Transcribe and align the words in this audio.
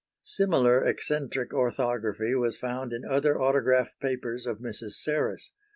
Similar 0.23 0.83
eccentric 0.83 1.53
orthography 1.53 2.33
was 2.33 2.57
found 2.57 2.91
in 2.91 3.05
other 3.05 3.39
autograph 3.39 3.91
papers 3.99 4.47
of 4.47 4.57
Mrs. 4.57 4.93
Serres. 4.93 5.51